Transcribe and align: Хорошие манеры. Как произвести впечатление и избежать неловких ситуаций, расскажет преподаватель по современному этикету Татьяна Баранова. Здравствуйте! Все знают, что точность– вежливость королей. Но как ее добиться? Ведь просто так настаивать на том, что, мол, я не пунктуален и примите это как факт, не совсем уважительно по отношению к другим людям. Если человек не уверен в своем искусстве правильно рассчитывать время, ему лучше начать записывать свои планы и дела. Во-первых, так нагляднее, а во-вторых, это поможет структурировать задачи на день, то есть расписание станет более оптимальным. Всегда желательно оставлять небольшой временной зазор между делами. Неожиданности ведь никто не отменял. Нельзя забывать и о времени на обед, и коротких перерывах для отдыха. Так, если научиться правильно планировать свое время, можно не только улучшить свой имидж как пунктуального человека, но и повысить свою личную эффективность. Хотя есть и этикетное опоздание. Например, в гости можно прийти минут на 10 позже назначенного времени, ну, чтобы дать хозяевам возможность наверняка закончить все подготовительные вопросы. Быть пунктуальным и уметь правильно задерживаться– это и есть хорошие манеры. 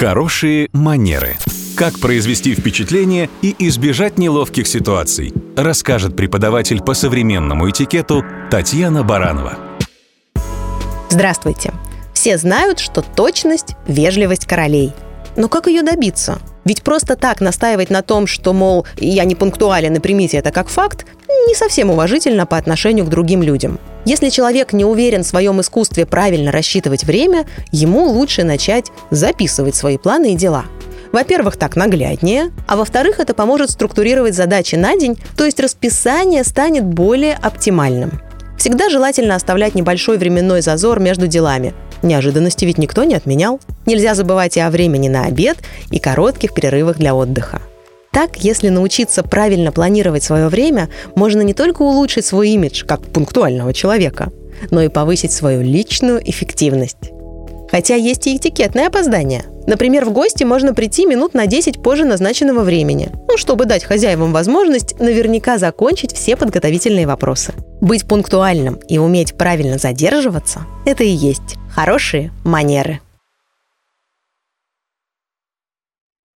Хорошие 0.00 0.70
манеры. 0.72 1.36
Как 1.76 2.00
произвести 2.00 2.54
впечатление 2.54 3.28
и 3.42 3.54
избежать 3.68 4.16
неловких 4.16 4.66
ситуаций, 4.66 5.34
расскажет 5.58 6.16
преподаватель 6.16 6.80
по 6.80 6.94
современному 6.94 7.68
этикету 7.68 8.24
Татьяна 8.50 9.04
Баранова. 9.04 9.58
Здравствуйте! 11.10 11.74
Все 12.14 12.38
знают, 12.38 12.78
что 12.78 13.02
точность– 13.02 13.76
вежливость 13.86 14.46
королей. 14.46 14.94
Но 15.36 15.50
как 15.50 15.66
ее 15.66 15.82
добиться? 15.82 16.38
Ведь 16.64 16.82
просто 16.82 17.14
так 17.14 17.42
настаивать 17.42 17.90
на 17.90 18.00
том, 18.00 18.26
что, 18.26 18.54
мол, 18.54 18.86
я 18.96 19.24
не 19.24 19.34
пунктуален 19.34 19.94
и 19.96 20.00
примите 20.00 20.38
это 20.38 20.50
как 20.50 20.68
факт, 20.68 21.04
не 21.46 21.54
совсем 21.54 21.90
уважительно 21.90 22.46
по 22.46 22.56
отношению 22.56 23.04
к 23.04 23.10
другим 23.10 23.42
людям. 23.42 23.78
Если 24.04 24.30
человек 24.30 24.72
не 24.72 24.84
уверен 24.84 25.22
в 25.22 25.26
своем 25.26 25.60
искусстве 25.60 26.06
правильно 26.06 26.52
рассчитывать 26.52 27.04
время, 27.04 27.46
ему 27.70 28.06
лучше 28.06 28.44
начать 28.44 28.86
записывать 29.10 29.74
свои 29.74 29.98
планы 29.98 30.32
и 30.32 30.36
дела. 30.36 30.64
Во-первых, 31.12 31.56
так 31.56 31.76
нагляднее, 31.76 32.52
а 32.66 32.76
во-вторых, 32.76 33.18
это 33.18 33.34
поможет 33.34 33.70
структурировать 33.70 34.34
задачи 34.34 34.76
на 34.76 34.96
день, 34.96 35.18
то 35.36 35.44
есть 35.44 35.58
расписание 35.58 36.44
станет 36.44 36.84
более 36.84 37.34
оптимальным. 37.34 38.20
Всегда 38.56 38.90
желательно 38.90 39.34
оставлять 39.34 39.74
небольшой 39.74 40.18
временной 40.18 40.60
зазор 40.60 41.00
между 41.00 41.26
делами. 41.26 41.74
Неожиданности 42.02 42.64
ведь 42.64 42.78
никто 42.78 43.04
не 43.04 43.14
отменял. 43.14 43.60
Нельзя 43.86 44.14
забывать 44.14 44.56
и 44.56 44.60
о 44.60 44.70
времени 44.70 45.08
на 45.08 45.24
обед, 45.24 45.58
и 45.90 45.98
коротких 45.98 46.54
перерывах 46.54 46.98
для 46.98 47.14
отдыха. 47.14 47.60
Так, 48.12 48.38
если 48.38 48.68
научиться 48.68 49.22
правильно 49.22 49.70
планировать 49.70 50.24
свое 50.24 50.48
время, 50.48 50.88
можно 51.14 51.42
не 51.42 51.54
только 51.54 51.82
улучшить 51.82 52.24
свой 52.24 52.50
имидж 52.50 52.84
как 52.84 53.02
пунктуального 53.02 53.72
человека, 53.72 54.32
но 54.70 54.82
и 54.82 54.88
повысить 54.88 55.32
свою 55.32 55.62
личную 55.62 56.20
эффективность. 56.28 57.12
Хотя 57.70 57.94
есть 57.94 58.26
и 58.26 58.36
этикетное 58.36 58.88
опоздание. 58.88 59.44
Например, 59.66 60.04
в 60.04 60.12
гости 60.12 60.42
можно 60.42 60.74
прийти 60.74 61.06
минут 61.06 61.34
на 61.34 61.46
10 61.46 61.80
позже 61.80 62.04
назначенного 62.04 62.62
времени, 62.62 63.10
ну, 63.28 63.36
чтобы 63.36 63.66
дать 63.66 63.84
хозяевам 63.84 64.32
возможность 64.32 64.98
наверняка 64.98 65.58
закончить 65.58 66.12
все 66.12 66.34
подготовительные 66.34 67.06
вопросы. 67.06 67.52
Быть 67.80 68.08
пунктуальным 68.08 68.80
и 68.88 68.98
уметь 68.98 69.34
правильно 69.34 69.78
задерживаться– 69.78 70.66
это 70.84 71.04
и 71.04 71.10
есть 71.10 71.56
хорошие 71.72 72.32
манеры. 72.42 73.00